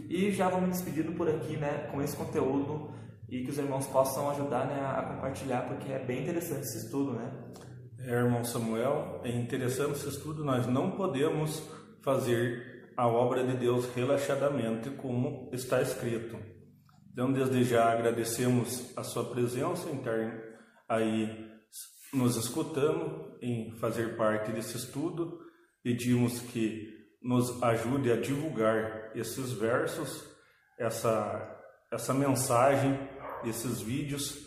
e 0.09 0.31
já 0.31 0.47
vou 0.47 0.61
me 0.61 0.67
despedindo 0.67 1.11
por 1.13 1.27
aqui, 1.27 1.57
né, 1.57 1.89
com 1.91 2.01
esse 2.01 2.15
conteúdo 2.15 2.91
e 3.27 3.43
que 3.43 3.49
os 3.49 3.57
irmãos 3.57 3.85
possam 3.87 4.29
ajudar 4.29 4.65
né, 4.65 4.79
a 4.79 5.01
compartilhar, 5.01 5.67
porque 5.67 5.91
é 5.91 5.99
bem 5.99 6.21
interessante 6.21 6.61
esse 6.61 6.85
estudo, 6.85 7.11
né? 7.11 7.29
É, 7.99 8.11
irmão 8.11 8.43
Samuel, 8.43 9.19
é 9.23 9.31
interessante 9.31 9.93
esse 9.93 10.07
estudo, 10.07 10.45
nós 10.45 10.65
não 10.65 10.91
podemos 10.91 11.67
fazer 12.01 12.93
a 12.95 13.05
obra 13.05 13.45
de 13.45 13.57
Deus 13.57 13.93
relaxadamente 13.93 14.91
como 14.91 15.49
está 15.51 15.81
escrito. 15.81 16.37
Então, 17.17 17.33
desde 17.33 17.63
já 17.63 17.91
agradecemos 17.91 18.95
a 18.95 19.01
sua 19.01 19.25
presença 19.31 19.89
em 19.89 19.97
estar 19.97 20.39
aí 20.87 21.49
nos 22.13 22.35
escutando, 22.35 23.35
em 23.41 23.75
fazer 23.79 24.15
parte 24.15 24.51
desse 24.51 24.77
estudo 24.77 25.39
pedimos 25.81 26.39
que 26.39 26.95
nos 27.19 27.63
ajude 27.63 28.11
a 28.11 28.21
divulgar 28.21 29.11
esses 29.15 29.51
versos, 29.51 30.29
essa, 30.77 31.59
essa 31.91 32.13
mensagem, 32.13 32.95
esses 33.43 33.81
vídeos, 33.81 34.37